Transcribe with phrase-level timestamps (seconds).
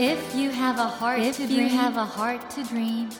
[0.00, 3.10] If you have a heart, if dream, have a heart to dream,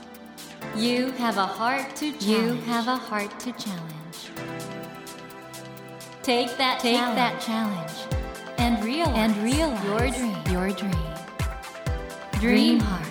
[0.76, 2.22] you have a heart to challenge.
[2.22, 4.30] you have a heart to challenge.
[6.22, 7.16] Take that, take challenge.
[7.16, 7.92] that challenge,
[8.58, 11.14] and real and realize your dream, your dream.
[12.38, 13.08] Dream heart.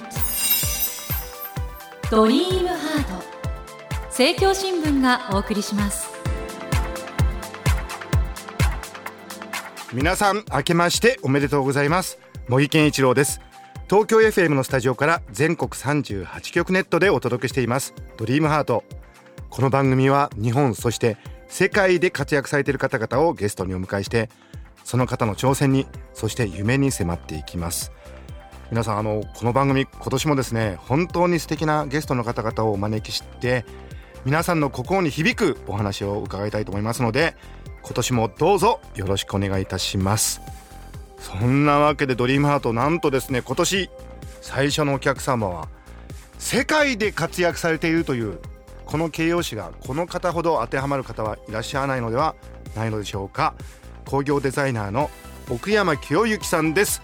[2.09, 3.25] ドリームハート
[4.05, 6.07] 政教新聞がお送りします
[9.91, 13.41] 皆さん明けましておめでとうございます茂木健一郎です
[13.90, 17.94] 東京 FM のスタジオから全国38局ネットでお届けしています。
[18.18, 18.84] ドリームハート。
[19.50, 21.16] この番組は日本そして
[21.48, 24.30] 世界で活躍されている方々をゲストにお迎えして
[24.84, 27.94] その方の挑戦にそして夢に迫っていきます。
[28.72, 33.64] 皆さんあのこの番組今年もですね本当に素敵なゲストの方々をお招きして
[34.26, 37.38] 皆さんの心に響くお話を伺いたいと思いますので
[37.84, 40.42] 今年もどうぞよろしくお願いいたします。
[41.20, 43.89] そんなわけでドリームハートなんとですね今年
[44.42, 45.67] 最初のお客様は
[46.39, 48.39] 世界で活躍されているという
[48.86, 52.36] この形容詞がこの方ほど当てはまる方はいらっしゃらないのでは
[52.75, 53.53] ないのでしょうか。
[54.05, 55.09] 工業デザイナーの
[55.50, 57.02] 奥山清之さんです。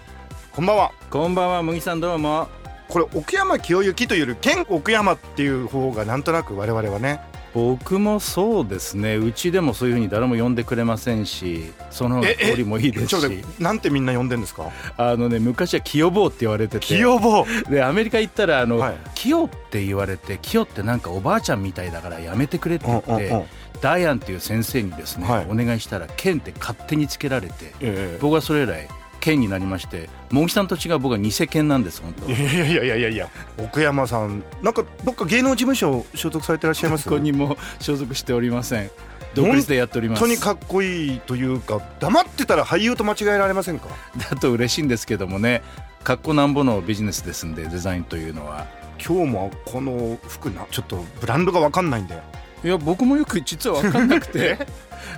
[0.54, 0.92] こんばんは。
[1.10, 2.48] こんばんは、麦さんどうも。
[2.88, 7.20] これ奥山清之というより県奥山っていう方がなんとなく我々はね
[7.54, 9.16] 僕もそうですね。
[9.16, 14.72] うちでもそういうふうに誰も呼んでくれませんし、そのええ通りもいいですし、なんてみんな呼んでんですか？
[14.98, 18.98] あのね昔は清坊って言われてて、清坊でアメリカ行ったらあの、はい。
[19.16, 23.46] 清って言われて、清ってなんかおばあちゃんみたいだからやめてくれって言って、うんうんうん。
[23.82, 25.48] ダイアンっていう先生にですね、はい。
[25.50, 28.18] お願いしたらケンって勝手につけられて、え。
[28.22, 28.88] 僕はそれ以来
[29.24, 32.30] ケンになりまして、茂木さんと違う僕は偽ケンなんです本当。
[32.30, 37.06] えいやいやいやいやいや奥山さんなんかどっか芸能事務所所属されてらっしゃいます？
[37.06, 38.92] そこにも所属しておりません。
[39.34, 40.20] 独立でやっております。
[40.20, 43.88] 本当にかっこいいというか黙ってたら俳優と間違えられませんか？
[44.30, 45.62] だと嬉しいんですけどもね
[46.04, 48.68] 格好なんぼのビジネスですんでデザインというのは
[49.04, 52.22] 今日もこの服なちょっとブランドがわかんないんで
[52.64, 54.58] いや僕もよく 実は分かんなくて。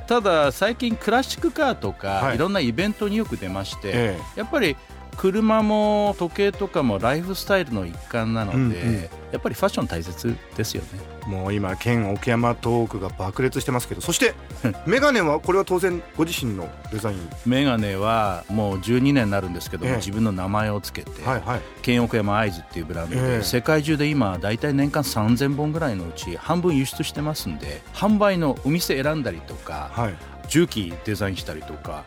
[0.07, 2.35] ただ最近クラシックカーとか、はい。
[2.35, 4.19] い、ろんなイベントによく出まして、え。
[4.35, 4.75] やっぱり
[5.17, 9.09] 車も時計とかもライフスタイルの一環なので、うんうん。
[9.31, 10.87] やっぱりファッション大切ですよね。
[11.25, 14.35] えもう今県奥山トークが爆裂してますけどそして
[14.85, 17.29] メガネはこれは当然ご自身のデザイン。
[17.45, 19.97] メガネはもう12年になるんですけども、ええ。
[19.97, 21.61] 自分の名前をつけて、はいはい。
[21.81, 23.43] ケンオクヤマアイズっていうブランドで、ええ。
[23.43, 30.15] 世界中で今大体年間3000本ぐらいのうち半分輸出してますんで販売のお店選んだりとかはい。
[30.47, 32.03] 重機デザインしたりとか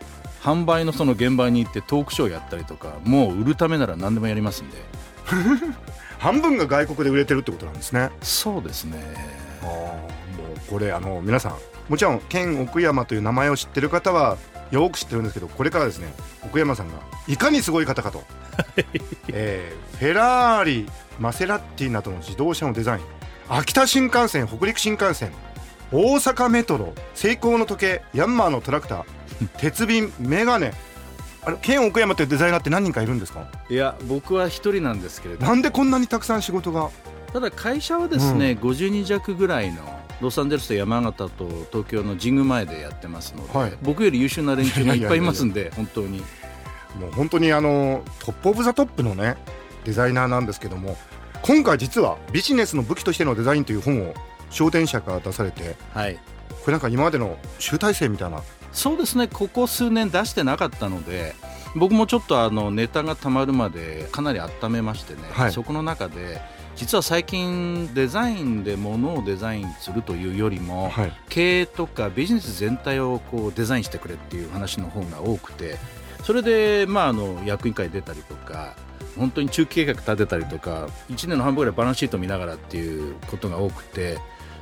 [0.48, 4.76] 販売のその現場に行ってトークショーやったりとかもう売るためなら何でもやりますんで。
[6.19, 8.10] 半分が外国で売れてるってことなんですね。
[8.22, 8.98] そうですね。
[9.62, 10.00] も
[10.56, 11.53] うこれあの皆さん
[11.88, 14.38] もちろん県奥山という名前を知ってる方は
[14.70, 16.94] よく知ってるんですけどこれからですね奥山さんが
[17.28, 18.25] いかにすごい方かと、
[19.28, 20.86] えーフェラーリ
[21.19, 23.03] マセラッティなどの自動車のデザイン。
[23.48, 25.32] 秋田新幹線北陸新幹線。
[25.91, 29.17] 大阪メトロセイコーの時計ヤンマーのトラクター
[29.59, 30.72] 鉄瓶メガネ。
[31.44, 33.47] あれケン奥山というデザイナーって何人かいるんですか？
[33.71, 35.47] いや僕は一人なんですけれど。
[35.47, 36.91] なんでこんなにたくさん仕事が？
[37.32, 39.82] ただ会社はですね、50人弱ぐらいの
[40.21, 43.72] ロサンゼルスと山形と東京の神宮前でやってますので、はい。
[43.82, 46.22] 僕より優秀な連中がいっぱいいますんで本当に。
[46.98, 49.37] もう本当にあの top of the top のね
[49.84, 50.97] デザイナーなんですけども
[51.43, 54.15] 今回実はビジネスの武器としてのデザインという本を
[54.50, 56.19] 商店社から出されてはい。
[56.48, 59.28] これなんか今までの集大成みたいなそうですね。
[59.28, 61.34] ここ数年出してなかったので
[61.74, 65.52] 僕もちょっとあのネタがたまるまでかなり温めましてね、はい。
[65.52, 66.40] そこの中で
[66.76, 71.12] 実は最近デザインで物をデザインするというよりも、はい。
[71.28, 75.76] 経営とかビジネス全体をこうデザインしてくれっていう話の方が多くて
[76.24, 78.76] それで、まあ、あの役員会出たりとか
[79.16, 84.18] 本当に中期計画立てたりとか1年の半分ぐらいバランスシート見ながらっていうことが多くて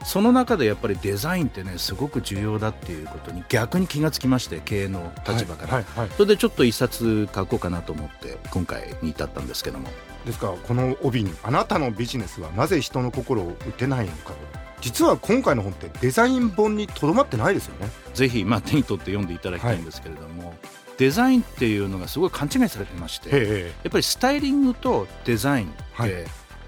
[0.06, 6.10] その中でやっぱりデザインってねすごく重要だっていうことに逆に気がつきまして経営の立場から、はいはいはい。
[6.16, 9.88] それでちょっと一冊書こうかなと思って今回に至ったんですけども。
[10.24, 10.46] ですか？
[10.46, 14.32] らこの帯に「あなたのビジネスはなぜ人の心を打てないのか」
[14.80, 17.90] 実は今回の本ってデザイン本にとどまってないですよね。
[18.14, 20.54] ぜひ、まあ、手に取って読んでいただきたいんですけれども、
[20.98, 26.12] デザインっていうのがすごい勘違いされてましてえやっぱりスタイリングとデザインって、はい。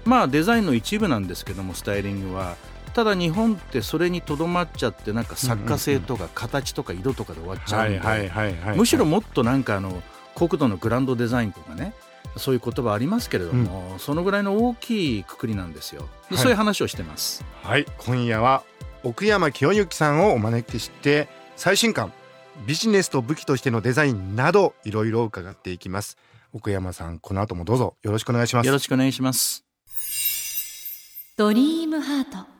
[0.03, 2.55] まあデザインの一部なんですけどもスタイリングは
[2.99, 10.03] ただ日本ってそれにとどまっちゃってなんか作家性とか形とか色とかで終わっちゃうんで、はいはいむしろもっとなんかあの
[10.35, 11.93] 国土のグランドデザインとかね
[12.35, 16.09] そういう言葉ありますけれども、そのぐらいの大きいくくりなんですよ。
[16.29, 16.43] で、はい。
[16.43, 17.45] そういう話をしてます。
[17.63, 17.85] はい。
[17.99, 18.63] 今夜は
[19.03, 22.11] 奥山清之さんをお招きして最新刊
[22.67, 26.17] ビジネスと武器としてのデザインなどいろいろ伺っていきます。
[26.51, 27.95] 奥山さんこの後もどうぞ。
[28.03, 28.67] よろしくお願いします。
[28.67, 29.63] よろしくお願いします。
[31.37, 32.58] ドリームハート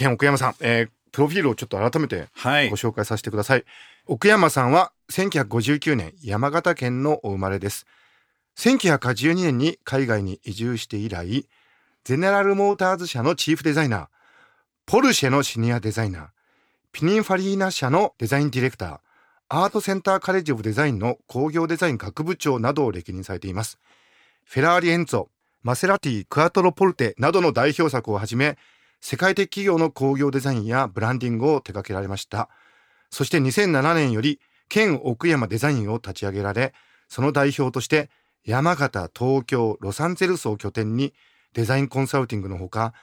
[0.00, 3.64] ケン奥山さん、えープロフィールをちょっと改めてはいご紹介させてください。
[4.06, 7.84] 奥山さんは1959年山形県のお生まれです。
[8.56, 11.48] 1982年に海外に移住して以来、
[12.04, 14.06] ゼネラルモーターズ社のチーフデザイナー、
[14.86, 16.26] ポルシェのシニアデザイナー、
[16.92, 18.98] ピニンファリーナ社のデザインディレクター、
[19.48, 23.80] アートセンターカレッジオブデザインの工業デザイン学部長などを歴任されています。
[24.44, 25.26] フェラーリエンツォ、
[25.64, 28.56] マセラティ、クアトロポルテなどの代表作をはじめ、
[29.00, 32.48] 世界的企業の工業デザインやブランディングを手掛けられました。
[33.10, 36.74] そして2007年より県奥山デザインを立ち上げられ、
[37.08, 38.10] その代表として
[38.44, 41.12] 山形、東京、ロサンゼルスを拠点に
[41.54, 42.94] デザインコンサルティングのほか、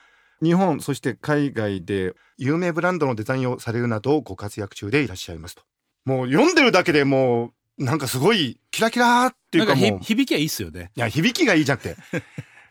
[0.41, 5.63] 日本、そして海外で有名ブランドのデザインをされるなどご活躍中でいらっしゃいますと。
[6.05, 11.97] もう読んでるだけでもうなんかすごいキラキラーっていうんかもう、響きはいいっすよねや、響きがいいじゃなくて。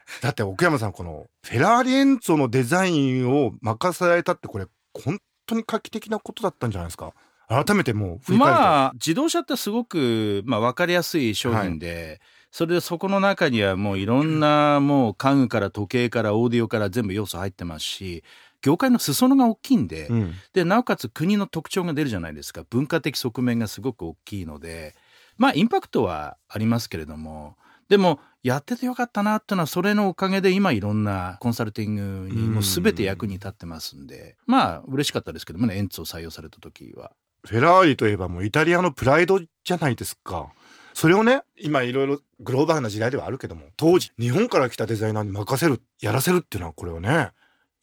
[0.22, 7.12] だって奥山さんこのフェラーリエンツォのデザインを任せられたってこれ本当に画期的なことだったんじゃないですか？
[7.48, 12.20] 改めてもうまあ自動車ってすごく、まあ、分かりやすい商品で、
[12.50, 18.24] それでそこの中にはもういろんなもう家具から時計からオーディオから全部要素入ってますし
[18.62, 20.34] 業界の裾野が大きいんで,、うん。
[20.54, 22.64] でなおかつ国の特徴が出るじゃないですか。
[22.68, 24.96] 文化的側面がすごく大きいので
[25.36, 27.56] まあインパクトはありますけれども
[27.88, 37.12] でもやっててよかったなっていうのはそれのおかげで今いろんなコンサルティングにもう全て役に立ってますんでまあ嬉しかったですけどもねエンツを採用された時は。
[37.44, 40.52] フェラーリといえばもうイタリアのプライドじゃないですか。
[40.94, 47.32] それをね、今いろいろグローバルな時代ではあるけども、当時日本から来たデザイナーに任せる、やらせるっていうのはこれをね、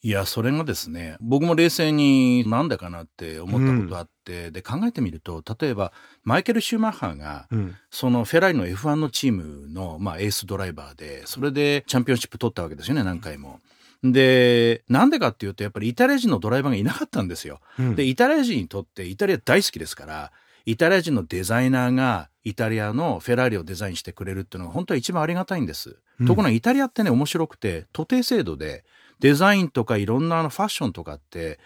[0.05, 13.61] いや、それがですね、僕も冷静になんでかなって思ったことあって、で、考えてみると、例えば、マイケル・シューマッハが、うん、そのフェラーリの F1 のチームの、まあ、エースドライバーで、それでチャンピオンシップ取ったわけですよね、何回も。
[14.03, 17.61] で、なんでかっていうと、やっぱりイタリア人のドライバーがいなかったんですよ。
[17.79, 20.33] うんで、イタリア人にとって、イタリア大好きですから、
[20.65, 25.97] イタリア人のデザイナーがイタリアのフェラーリをデザインしてくれるっていうのが本当は一番ありがたいんです。
[26.19, 28.85] うんところがイタリアってね、面白くて、徒弟制度で、
[29.23, 31.57] デザインとかいろんなあのファッションとかって、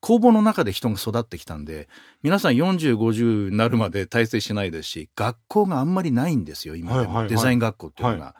[0.00, 1.88] 工房の中で人が育ってきたんで、
[2.24, 6.98] 皆さん40、50になるまで大成しないですし、学校があんまりないんですよ、今でも。
[6.98, 8.34] はいはいはいデザイン学校っていうのが。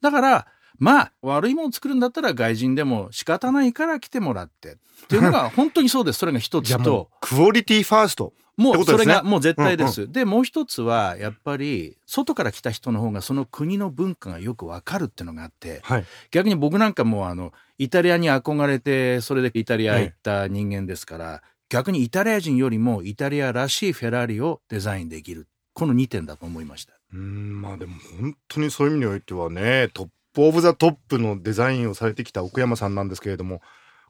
[0.00, 0.46] だから、
[0.78, 4.74] まあ、悪いものを作るんだったら外人でも仕方ないから来てもらって。
[4.74, 4.76] っ
[5.08, 6.20] ていうのが本当にそうです。
[6.20, 7.16] それが一つと う。
[7.20, 8.32] quality first。
[8.56, 10.10] もうそれがもう絶対です。
[10.10, 16.04] で、もう一つは、やっぱり、外から来た人の方がその国の文化がよくわかるっていうのがあって、はい。
[16.30, 17.52] 逆に僕なんかもうあの、
[17.82, 25.48] イタリアに憧れて、それでイタリア行った人間ですから、逆にイタリア人よりもイタリアらしいフェラーリをデザインできる。
[25.74, 26.92] この2点だと思いました。
[27.12, 33.62] うーん、まあでも本当にそういう意味においてはね、 top of the top のデザインをされてきた奥山さんなんですけれども、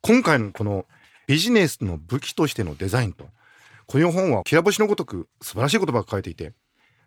[0.03, 0.85] 今回のこの
[1.27, 3.29] ビジネスの武器としてのデザインと、
[3.87, 6.53] この本はきら星のごとく素晴らしい言葉が書かれていて、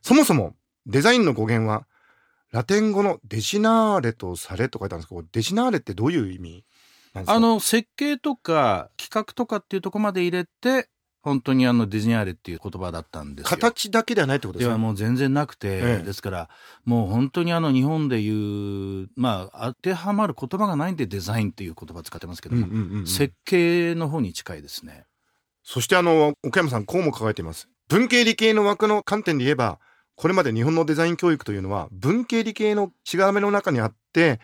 [0.01, 0.55] そもそも
[0.87, 1.85] デザインの語源は、
[2.51, 6.65] ラテン語のデシナーレとされと書いてあるんですけど、デシナーレってどういう意味
[7.13, 7.33] なんですか？
[7.33, 10.89] あの、設計とか企画とかっていうところまで入れて、
[11.21, 13.49] 本当にあのディズニーアレっていう言葉だったんですよ。
[13.49, 14.69] 形だけではないってことでね。
[14.69, 16.49] ですはもう全然なくて、ええですから
[16.83, 25.05] もう本当にあの日本でいうまあ当てはまる言葉がないんでデザインっていう言葉使ってますけども、うんうんうんうん設計の方に近いですね。
[25.63, 29.79] そしてあの岡山さんこうも書かれています文系理系の枠の観点で言えば
[30.15, 34.39] これまで日本のデザイン教育というのは文系理系のしがらめの中にあって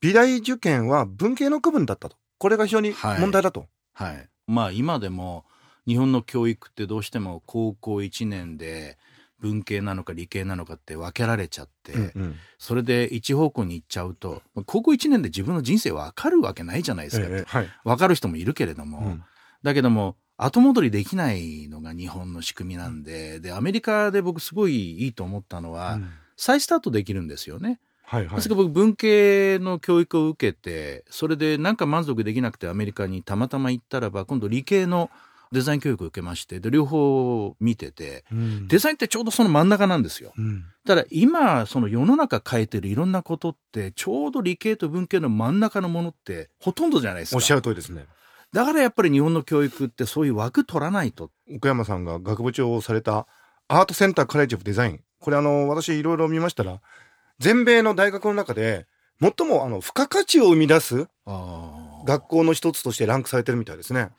[0.00, 2.16] 美大受験は文系の区分だったと。
[2.38, 3.20] これが非常にはい。
[3.20, 5.44] 問題だと、はい、まあ今でも
[5.86, 8.98] 日本の教育ってどうしても高校1年で
[9.38, 12.36] 文系なのか理系なのかって分けられちゃって、うんうん。
[12.58, 17.68] それで一方向に行っちゃうと高校1年で自分の人生分かるわけないじゃないですか、ええはい。
[17.84, 19.24] 分かる人もいるけれども、うん。
[19.62, 27.78] だけども後戻りできないのが日本の仕組みなんででアメリカで僕すごいいいと思ったのは、うん再スタートできるんですよね。
[28.04, 35.08] はいはいですから僕文系の教育を受けてそれでなんか満足できなくてアメリカにたまたま行ったらば今度理系の
[35.52, 40.32] デザイン教育を受けましてで両方見ててうんデザインってちょうどその真ん中なんですよ。
[40.36, 47.36] うんただ今その世の中変えてるいろんなことってちょうど理系と文系の真ん中のものってほとんどじゃないですか。
[47.36, 48.06] おっしゃる通りですね
[48.52, 51.30] だからやっぱり日本の教育ってそういう枠取らないと。
[51.54, 53.26] 奥山さんが学部長をされた
[53.68, 56.80] アートセンターカレッジオブデザインこれあの私いろいろ見ましたら
[57.38, 58.86] 全米の大学の中で
[59.20, 61.06] 最もあの付加価値を生み出す
[62.04, 64.10] 学校の一つとしてランクされてるみたいですね。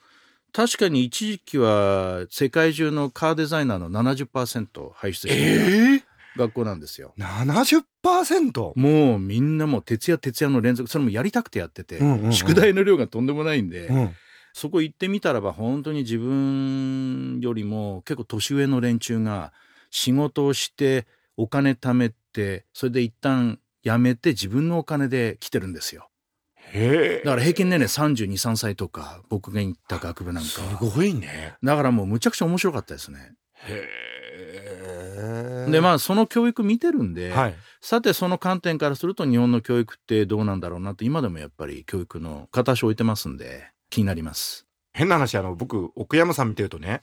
[0.53, 6.03] 確かに一時期は世界中のカーデザイナーの70%輩出してええ
[6.37, 7.13] 学校なんですよ。
[7.17, 8.73] 70%?
[8.75, 12.33] もうみんなもう徹夜徹夜の連続それもやりたくてやってて、うんうんうん。
[12.33, 14.15] 宿題の量がとんでもないんで、うん。
[14.53, 19.51] そこ行ってみたらば本当に自分よりも結構年上の連中が
[19.89, 26.09] 仕事をしてお金貯めてそれで一旦辞めて自分のお金で来てるんですよ。
[26.73, 31.55] だから平均年齢323歳とか僕が行った学部なんかすはごいね。
[31.63, 33.33] だからもうむちゃくちゃ面白かったですね。
[33.67, 33.87] へ
[34.35, 34.72] え
[35.71, 37.55] でまあその教育見てるんで、はい。
[37.81, 44.65] さてその観点からすると日本の教育ってどうなんだろうなって今でもやっぱり教育の片足置いてますんで気になります。
[44.93, 47.01] 変な話あの僕奥山さん見てるとね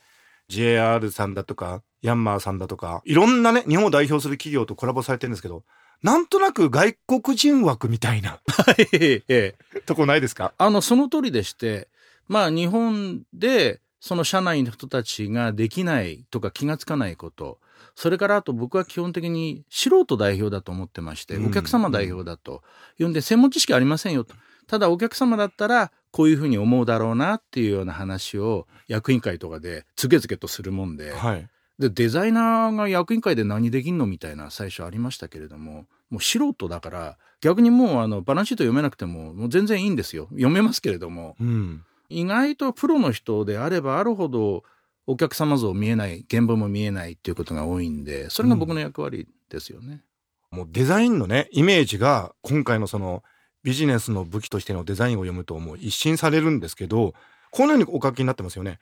[0.49, 5.65] JR さんだとかヤンマーさんだとかいろんなね日本を代表する企業とコラボされてるんですけど
[6.03, 8.41] なんとなく外国人枠みたいな
[9.87, 10.55] とこないですか？
[10.59, 11.89] あのその通りでして
[12.29, 17.59] まあ日本でその社内の人たちができないとか気がつかないこと
[17.95, 22.63] それからあと僕は基本的に素人代表だと思ってまして、うんお客様代表だと
[22.99, 24.35] いうんで専門知識ありませんよと。
[24.67, 31.49] ただお客様だったらこういうふうに思うだろうなっていうような話を役員会とかでつけつけとするもんで,、はい。
[31.79, 40.29] でデザイナーが役員会で何できんのみたいな最初ありましたけれどももう素人だから逆にもうあのバランスシート読めなくてももう全然いいんですよ。
[40.31, 41.37] 読めますけれども。
[41.41, 41.85] うん。
[42.09, 44.65] 意外とプロの人であればあるほど
[45.07, 50.03] お客様像見えない現場も見えないっていうことが多いんでそれが僕の役割ですよね。
[50.51, 53.23] もうデザインのねイメージが今回のその
[53.63, 57.15] ビジネスの武器としてのデザインを読むともう一新されるんですけど
[57.51, 58.79] このようにお書きになってますよね。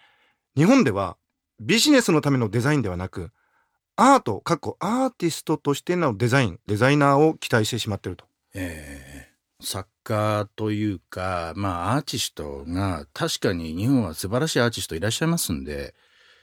[0.56, 1.16] 日本では
[1.60, 3.30] ビジネスのためのデザインではなく
[3.96, 8.24] アートかっこアーティストとしてのデザインデザイナーを期待してしまってると。
[8.54, 9.28] えー
[9.60, 15.94] 作家というかまあアーティストが確かに日本は素晴らしいアーティストいらっしゃいますんで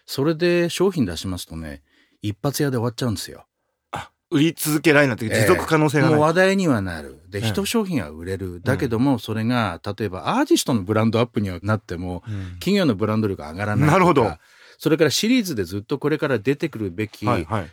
[0.06, 1.82] それで商品出しますとね
[2.22, 3.46] 一発屋で終わっちゃうんですよ。
[3.92, 7.22] あ売り続けられないという持続可能性がもうない、話題にはなる。
[7.30, 8.62] でええ一商品は売れる。
[8.62, 12.54] だけどもそれが例えばアーティストのブランドアップにはなってもうん。
[12.54, 14.32] 企業のブランド力が上がらないなるほど。
[14.78, 17.26] それからシリーズでずっとこれから出てくるべき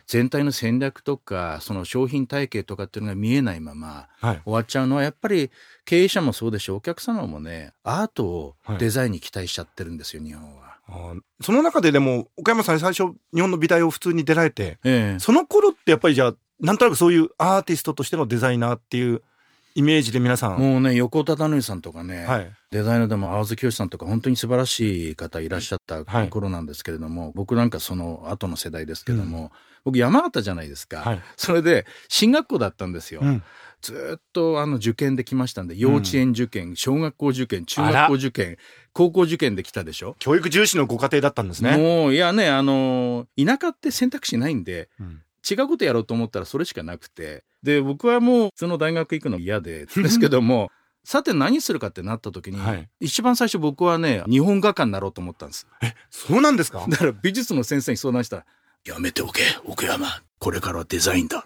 [0.07, 4.41] 全体の戦略とかその商品体系とかっていうのが見えないままはい。
[4.45, 5.51] 終わっちゃうのはやっぱり
[5.85, 6.75] 経営者もそうでしょう。
[6.77, 10.62] お客様もねアートをデザインに期待しちゃってるんですよ、日本は。
[11.41, 15.19] その中ででも岡山さん最初日本の美大を普通に出られてええ。
[15.19, 19.21] その頃ってやっぱりじゃあなんとなくそういうアーティストとしてのデザイナーっていう
[19.75, 22.51] イメージで皆さん、もうね横田忠則さんとかね、はい。
[22.69, 26.29] デザイナーでも青津清さんとか本当に素晴らしい方いらっしゃったはい。
[26.29, 29.51] 頃なんですけれども、僕なんかその後の世代ですけども、
[29.83, 31.21] 僕山形じゃないですか、はい。
[31.37, 33.21] それで進学校だったんですよ。
[33.23, 33.43] うん
[33.83, 38.57] ずーっとあの受験できましたんで幼稚園受験、小学校受験中学校受験
[38.93, 40.15] 高校受験できたでしょ？
[40.19, 41.77] 教育重視のご家庭だったんですね。
[41.77, 45.21] もういやねあの田舎って選択肢ないんでうん。
[45.49, 50.71] 違うことやろうと思ったらそれしかなくてで僕はもうその大学行くの嫌で ですけども
[51.03, 52.89] さて何するかってなった時に、はい。
[53.01, 55.67] 一番最初僕はね日本画家になろうと思ったんです。
[56.09, 56.85] そうなんですか？
[56.87, 58.45] だから美術の先生に相談したら
[58.87, 60.07] 「やめておけ奥山。
[60.39, 61.45] これからはデザインだ」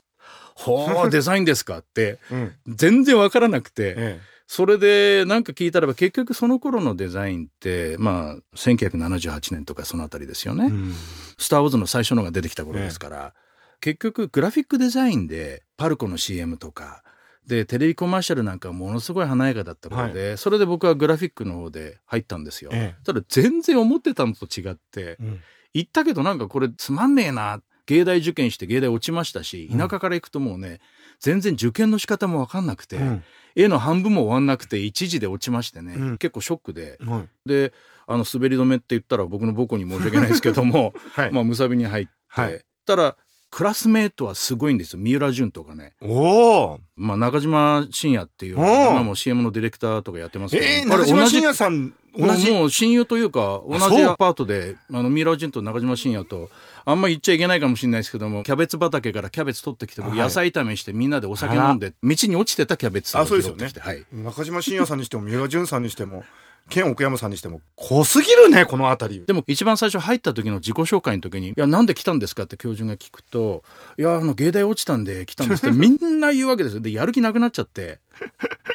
[0.57, 1.79] ほう デザインですか？
[1.79, 2.55] ってうん。
[2.67, 10.65] 全然わからなくてえそれでなんか聞いたらば結局その頃のデザインってまあ1978年とかそのあたりですよね。
[10.65, 10.93] えうん。
[11.37, 13.33] スター・ウォーズの最初のが出てきた頃ですから、
[13.81, 17.03] 結局グラフィックデザインでパルコの CM とか
[17.45, 22.71] でテレビコマーシャルなんかものすごい華やかだった頃で、それで僕はグラフィックの方で入ったんですよ。
[22.73, 25.39] えただ全然思ってたのと違ってえうん。
[25.73, 29.79] 行ったけどなんかこれつまんねえな芸大受験して芸大落ちましたしうん。
[29.79, 30.79] 田舎から行くともうね
[31.19, 33.23] 全然受験の仕方も分かんなくて、うん。
[33.55, 36.17] 絵の半分も終わんなくて一時で落ちましてね、うん。
[36.19, 36.99] 結構ショックで。
[37.03, 37.49] はい。
[37.49, 37.73] で
[38.05, 41.31] あの滑り止めって言ったら僕の母校に申し訳ないですけども はい。
[41.31, 42.61] まあ、むさびに入って、はい。
[42.85, 43.17] たら
[43.49, 44.99] クラスメートはすごいんですよ。
[44.99, 52.51] 三浦淳とかね、おおまあ、中島信也っていう今も CM のディレクターとかやってますけど、ええあれ中島信也さん同じ？
[52.51, 56.49] もう親友というか同じアパートであの三浦淳と中島信也と
[56.83, 63.69] あんま言っちゃいけないかもしれないですけどもキャベツ畑からキャベツ取ってきて野菜炒めしてみんなでお酒飲んで道に落ちてたキャベツをあそうですよね。
[63.79, 66.23] はい、中島信也さんにしても三浦淳さんにしても
[66.69, 69.25] ケン奥山さんにしても濃すぎるねこの辺り。
[69.25, 73.63] でも一番最初入った時の自己紹介の時に「いやなんで来たんですか?」って教授が聞くと
[73.97, 76.81] 「いやあの芸大落ちたんで来たんです」って みんな言うわけですよ。
[76.81, 77.99] でやる気なくなっちゃって。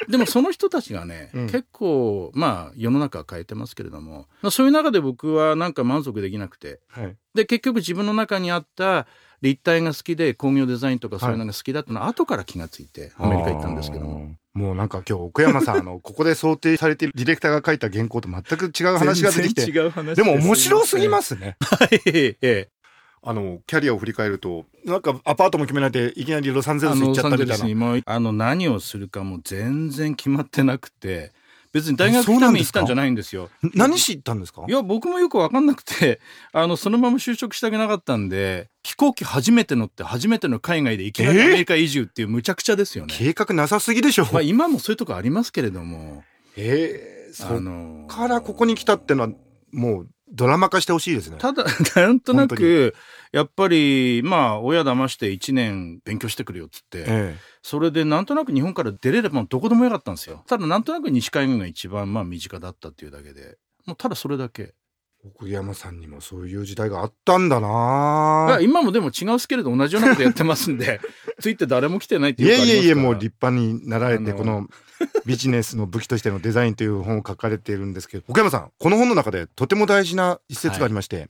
[0.09, 1.45] でもその人たちがね、 うん。
[1.47, 6.79] 結構まあ世の中は変えてますけれどもまあそういう中で僕はなんか満足できなくて。
[6.87, 7.15] はい。
[7.35, 9.07] で結局自分の中にあった
[9.43, 14.35] 立体が好きで工業デザインとかそういうのが好きだってのは後から気がついてアメリカ行ったんですけども。
[14.53, 19.63] もうなんか今日奥山さんあのここで想定されているディレクターが書いた原稿と全く違う話が出てきて。
[19.63, 21.57] 違う話でも面白すぎますすね。
[21.59, 22.01] はい。
[22.05, 22.69] ええ
[23.25, 28.01] あのキャリアを振り返るとなんかアパートも決めないでいきなりロサンゼルス行っちゃったみたいな。
[28.05, 31.31] あの何をするかも全然決まってなくて
[31.73, 33.49] 別に大学行ったんじゃないんですよ。
[33.73, 34.63] 何し行ったんですか？
[34.67, 36.21] いや僕もよく分かんなくて
[36.53, 43.13] あのそのまま就職したくなかったんで飛行機初めて乗って初めての海外でいきなりアメリカ移住っていうむちゃくちゃですよね。
[43.17, 46.23] 計画なさすぎでしょ、まあ、今もそういうとこありますけれども。
[46.55, 49.29] えー、そあのからここに来たってのは
[49.71, 51.37] もうドラマ化してほしいですね。
[51.39, 51.65] ただ
[51.95, 52.93] なんとなく
[53.31, 60.43] やっぱりまあ親騙して1年勉強してくるよっつって、えそれでなんとなく日本から出れればどこでもよかったんですよ。
[60.47, 63.57] ただなんとなく西海岸が一番まあ身近だったっていうだけで。
[63.85, 64.61] もうただそれだけ。
[64.63, 64.73] え
[65.25, 68.59] 奥山さんにもそういう時代があったんだな。
[68.61, 70.99] 今もでも違うスケールで同じようなことやってますんで
[71.39, 74.67] ついて誰も来てないっていいうかやいやいやもう立派になられてこの
[75.25, 81.29] ビジネスの武器としてのデザインという本を書かれているんですけど奥山さんこの本の中でとても大事な一節がありまして、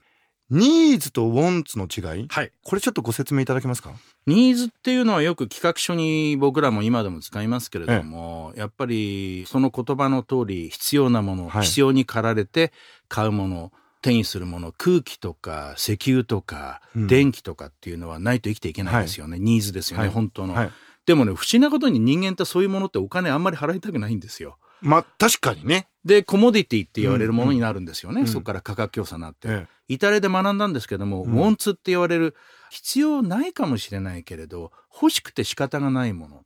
[0.50, 2.26] ニーズとウォンツの違い？
[2.28, 2.52] はい。
[2.62, 3.92] これちょっとご説明いただけますか？
[4.26, 11.62] ニーズっていうのはよく企画書に僕らも今でも使いますけれども、やっぱりその言葉の通り必要なもの、はい。
[11.64, 12.72] 必要に駆られて
[13.08, 13.72] 買うもの
[14.02, 17.06] 手にするもの空気とか石油とかうん。
[17.06, 20.12] 電気とかっていうのはないと生きていけないですよね、ニーズですよね、はい。
[20.12, 20.70] 本当の、はい。
[21.06, 24.58] でもね不思議なことに人間ってそういうものってお金あんまり払いたくないんですよ。
[24.80, 31.32] まあ確かにね、でコモディティって言われるものになるんですよね、うんそこから価格競争になって、えイタリアで学んだんですけども、うん。
[31.32, 32.34] ウォンツって言われる
[32.70, 36.42] 必要ないかもしれないけれど欲しくて仕方がないもの。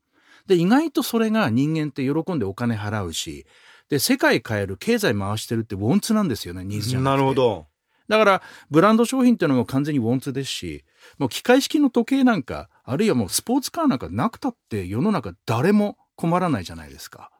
[0.46, 3.46] で意外とそれが人間って喜んでお金払うし
[3.90, 7.22] で世界変える経済回してるってウォンツなんですよねニーズじえゃなくて。
[7.22, 7.66] なるほど。
[8.08, 10.84] だからブランド商品っていうのも完全にウォンツですし
[11.18, 17.30] もう機械式の時計なんかあるいはもうスポーツカーなんかなくたって世の中誰も困らないじゃないですか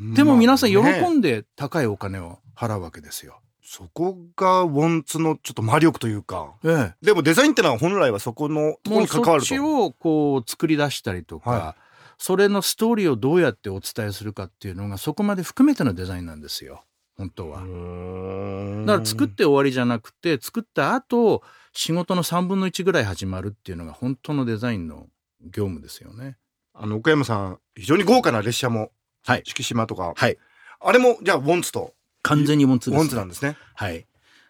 [0.00, 0.78] でも皆さん喜
[1.10, 6.54] んで高いお金を払うわけですよ、そこがウォンツのちょっと魔力というか。
[6.64, 7.06] ええ。
[7.06, 9.46] でもデザインってのは本来はそこのとこに関わると。
[9.46, 11.76] そっちをこう作り出したりとか、は
[12.16, 16.82] それのストーリーをどうやってお伝えするかっていうのがそこまで含めてのデザインなんですよ。
[17.16, 17.60] 本当は。
[17.60, 25.08] だから作って終わりじゃなくて作った後仕事の3分の1ぐらい始まるっていうのが本当のデザインの
[25.42, 26.36] 業務ですよね。
[26.72, 28.92] あの岡山さん非常に豪華な列車も
[29.28, 29.42] はい。
[29.44, 30.38] 敷島とか、はい。
[30.80, 31.92] あれもじゃあウォンツと。
[32.22, 33.58] 完全にウォンツです、ウォンツなんですね。
[33.74, 34.06] はい。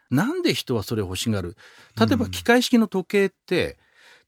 [0.09, 1.57] なんで人はそれを欲しがる？
[1.99, 3.77] 例えば機械式の時計って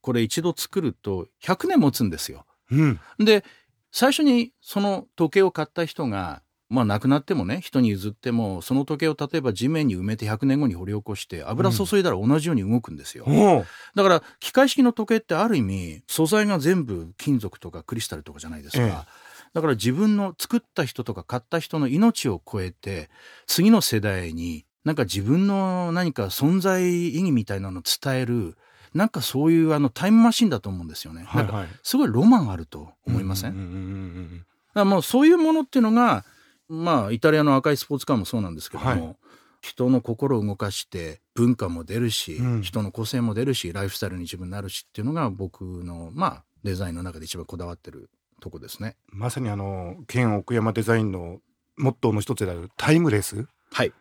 [0.01, 2.45] これ一度作ると100年持つんですよ。
[2.69, 2.99] うん。
[3.17, 3.45] で
[3.93, 13.65] 最初にその時計を買った人がまあ亡くなってもね人に譲ってもその時計を例えば地面に埋めて100年後に掘り起こして油注いだら同じように動くんですよ、おう。
[13.95, 23.09] だから機械式の時計ってある意味素材が全部金属とかクリスタルとかじゃないですか、ええだから自分の作った人とか買った人の命を超えて
[23.47, 28.57] 次の世代になんか自分の何か存在意義みたいなのを伝える
[28.93, 31.25] なんかそういうあのタイムマシンだと思うんですよね。
[31.33, 36.25] なんかはいすごいロマンあると思いません、だからもうそういうものっていうのが
[36.67, 39.15] まあイタリアの赤いスポーツカーもそうなんですけども、はい。
[39.61, 42.61] 人の心を動かして文化も出るし、うん。
[42.63, 48.09] 人の個性も出るしライフスタイルに自分なるしっていうのが僕のまあデザインの中で一番こだわってる
[48.41, 48.97] とこですね。
[49.07, 51.39] まさにあの県奥山デザインの
[51.77, 53.47] モットーの一つであるタイムレス？
[53.71, 53.93] はい。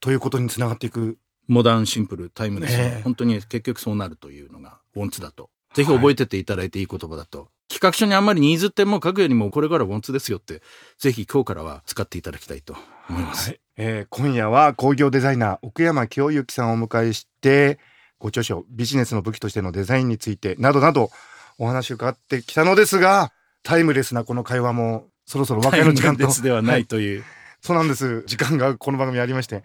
[0.00, 1.16] ということにつながっていく。
[1.46, 3.02] モダンシンプルタイムレス、ええ。
[3.02, 5.50] 本当に結局そうなるというのがウォンツだと。
[5.74, 10.62] ぜひ覚えてていただいていい言葉だと、企画書にあんまりニーズってもう書くよりもこれからウォンツですよって
[10.98, 12.74] ぜひ今日からは使っていただきたいと
[13.10, 13.50] 思います。
[13.50, 13.60] はい。
[13.76, 17.78] えー今夜は工業デザイナー奥山清之さんをお迎えして
[18.18, 21.10] ご著書ビジネスの武器としてのデザインについてなどなど
[21.58, 23.32] お話を伺ってきたのですが
[23.64, 27.24] タイムレスなこの会話もそろそろお別れの時間と別ではないという、
[27.60, 29.64] そうなんです時間がこの番組ありまして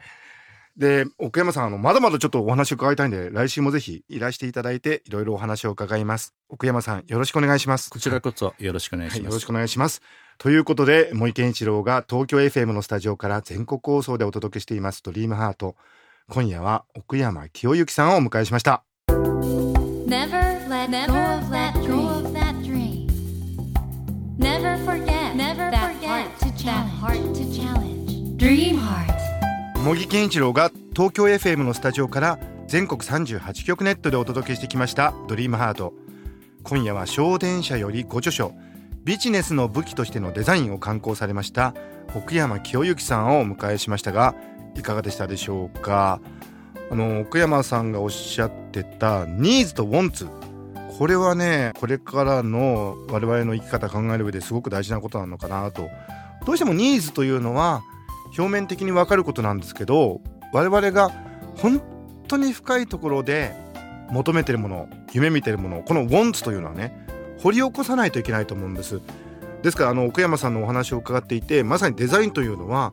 [0.78, 9.34] で奥山さんあのまだまだちょっとお話を伺いたいんで来週もぜひいらしていただいていろいろお話を伺います奥山さんよろしくお願いしますこちらこそよろしくお願いはい、します。
[9.34, 10.02] よろしくお願いします。
[10.38, 15.76] ということで、森健一郎が東京 FM のスタジオから全国放送でお届けしていますドリームハート。
[16.30, 18.84] 今夜は奥山清之さんをお迎えしました。
[19.10, 22.29] Never let go of that dream.
[29.84, 35.94] 茂木健一郎が東京 FM のスタジオから全国38局ネットでお届けしてきましたドリームハート。
[36.64, 38.54] 今夜は小電車よりご著書。
[39.04, 41.74] ビジネスの武器としてのデザインを刊行されました
[42.14, 44.36] 奥山清之さんをお迎えしましたが
[44.76, 46.22] いかがでしたでしょうか？
[46.92, 50.28] あの奥山さんがおっしゃってたニーズとウォンツ
[51.00, 55.90] これはねこれからの我々の生き方考える上ですごく大事なことなのかなと。
[56.46, 57.82] どうしてもニーズというのは
[58.38, 60.20] 表面的に分かることなんですけど
[60.52, 61.10] 我々が
[61.56, 61.82] 本
[62.28, 63.56] 当に深いところで
[64.12, 67.08] 求めてるもの夢見てるものこの「wants」というのはね
[67.42, 69.00] 掘り起こさないといけないと思うんです。
[69.64, 72.92] ですからあの奥山さんのお話を伺っていてまさにデザインというのは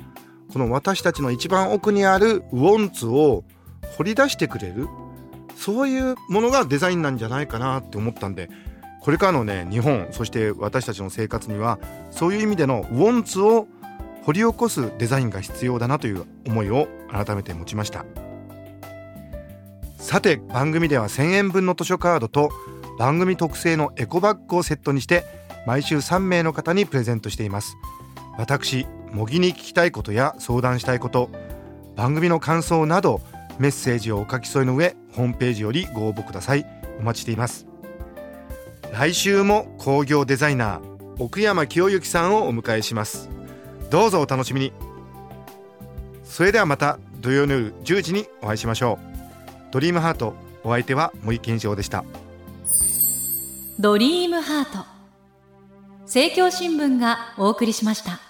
[0.53, 3.43] この私たちの一番奥にある「wants」を
[3.97, 4.87] 掘り出してくれる
[5.57, 8.51] そういうものがデザインなんじゃないかなって思ったんで
[9.01, 11.79] これからのね日本そして私たちの生活には
[12.11, 13.67] そういう意味での「wants」を
[14.25, 18.05] 掘り起こすデザインが必要だなという思いを改めて持ちました。
[19.99, 22.51] さて番組では1000円分の図書カードと
[22.99, 25.25] 番組特製のエコバッグをセットにして
[25.67, 27.77] 毎週3名の方にプレゼントしています。
[28.39, 31.31] 私模擬に聞きたいことや相談したいこと
[31.97, 33.21] 番組の感想など
[33.59, 36.67] メッセージをお書き添えの上ホームページよりご応募ください。
[36.99, 37.67] お待ちしています。
[38.93, 43.29] 来週も工業デザイナー奥山清之さんをお迎えします。
[43.91, 44.73] どうぞお楽しみに。
[46.25, 49.73] それではまた土曜の夜10時にお会いしましょう。
[49.73, 52.05] ドリームハートお相手は森健一郎でした。
[53.79, 54.85] ドリームハート。
[56.03, 58.26] 政教新聞がお送りしました。